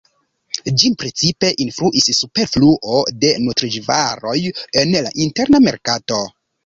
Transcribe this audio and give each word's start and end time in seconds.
Ĝin 0.83 0.95
precipe 1.01 1.49
influis 1.65 2.09
superfluo 2.21 2.97
de 3.25 3.31
nutraĵvaroj 3.43 4.35
en 4.85 4.97
la 5.09 5.13
interna 5.27 5.61
merkato. 5.67 6.19